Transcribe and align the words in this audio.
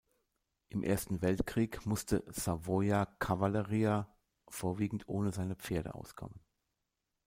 Im 0.69 0.81
Ersten 0.81 1.21
Weltkrieg 1.21 1.85
musste 1.85 2.23
"Savoia 2.25 3.05
Cavalleria" 3.19 4.11
vorwiegend 4.47 5.07
ohne 5.07 5.31
seine 5.31 5.55
Pferde 5.55 5.93
auskommen. 5.93 6.39